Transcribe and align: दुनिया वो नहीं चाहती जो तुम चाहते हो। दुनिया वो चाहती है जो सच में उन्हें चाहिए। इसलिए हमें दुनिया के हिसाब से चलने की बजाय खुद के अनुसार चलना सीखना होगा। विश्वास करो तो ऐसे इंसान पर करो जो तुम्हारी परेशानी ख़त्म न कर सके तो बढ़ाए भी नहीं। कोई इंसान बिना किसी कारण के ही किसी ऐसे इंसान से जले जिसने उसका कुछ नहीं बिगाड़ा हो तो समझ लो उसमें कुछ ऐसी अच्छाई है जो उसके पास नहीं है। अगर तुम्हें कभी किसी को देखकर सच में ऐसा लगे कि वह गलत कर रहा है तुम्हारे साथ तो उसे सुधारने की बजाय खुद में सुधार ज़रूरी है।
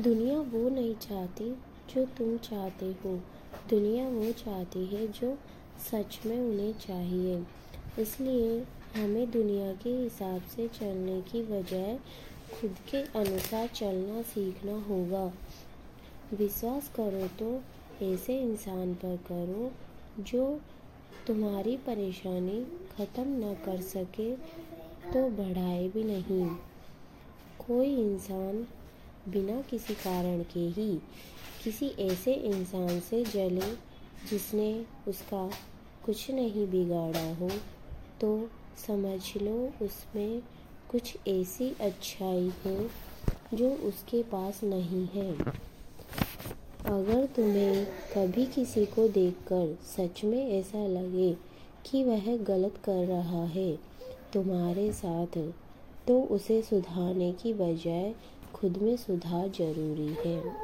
दुनिया 0.00 0.38
वो 0.50 0.68
नहीं 0.68 0.94
चाहती 0.96 1.50
जो 1.90 2.04
तुम 2.18 2.36
चाहते 2.38 2.86
हो। 3.04 3.14
दुनिया 3.70 4.08
वो 4.08 4.30
चाहती 4.34 4.84
है 4.86 5.06
जो 5.12 5.36
सच 5.80 6.18
में 6.26 6.38
उन्हें 6.38 6.72
चाहिए। 6.78 7.42
इसलिए 7.98 8.60
हमें 8.96 9.30
दुनिया 9.30 9.72
के 9.82 9.90
हिसाब 9.92 10.42
से 10.54 10.68
चलने 10.68 11.20
की 11.22 11.42
बजाय 11.42 11.98
खुद 12.52 12.76
के 12.90 13.02
अनुसार 13.20 13.66
चलना 13.74 14.22
सीखना 14.24 14.78
होगा। 14.82 15.24
विश्वास 16.34 16.90
करो 16.96 17.26
तो 17.38 17.50
ऐसे 18.04 18.38
इंसान 18.42 18.94
पर 18.94 19.16
करो 19.26 19.70
जो 20.22 20.48
तुम्हारी 21.26 21.76
परेशानी 21.86 22.60
ख़त्म 22.96 23.28
न 23.44 23.54
कर 23.64 23.80
सके 23.82 24.32
तो 25.12 25.28
बढ़ाए 25.36 25.88
भी 25.88 26.04
नहीं। 26.04 26.46
कोई 27.66 27.94
इंसान 27.96 28.66
बिना 29.30 29.60
किसी 29.60 29.94
कारण 29.94 30.42
के 30.42 30.60
ही 30.60 30.98
किसी 31.64 31.86
ऐसे 31.98 32.32
इंसान 32.32 33.00
से 33.00 33.24
जले 33.24 33.70
जिसने 34.30 34.84
उसका 35.08 35.50
कुछ 36.04 36.30
नहीं 36.30 36.66
बिगाड़ा 36.66 37.34
हो 37.34 37.50
तो 38.20 38.50
समझ 38.86 39.42
लो 39.42 39.70
उसमें 39.82 40.42
कुछ 40.90 41.16
ऐसी 41.28 41.76
अच्छाई 41.80 42.52
है 42.64 42.90
जो 43.54 43.70
उसके 43.70 44.22
पास 44.22 44.60
नहीं 44.64 45.06
है। 45.06 45.32
अगर 46.86 47.26
तुम्हें 47.26 47.84
कभी 47.86 48.46
किसी 48.46 48.84
को 48.86 49.08
देखकर 49.08 49.76
सच 49.82 50.24
में 50.24 50.50
ऐसा 50.50 50.86
लगे 50.86 51.32
कि 51.84 52.04
वह 52.04 52.36
गलत 52.36 52.74
कर 52.84 53.04
रहा 53.06 53.44
है 53.44 53.72
तुम्हारे 54.32 54.92
साथ 54.92 55.38
तो 56.08 56.20
उसे 56.22 56.62
सुधारने 56.62 57.32
की 57.32 57.52
बजाय 57.54 58.14
खुद 58.54 58.76
में 58.76 58.96
सुधार 58.96 59.48
ज़रूरी 59.48 60.16
है। 60.26 60.56